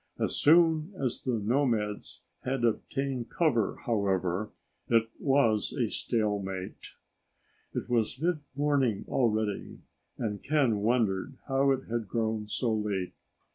[0.17, 4.49] As soon as the nomads had obtained cover however,
[4.87, 6.93] it was a stalemate.
[7.75, 9.77] It was mid morning already,
[10.17, 13.13] and Ken wondered how it had grown so late.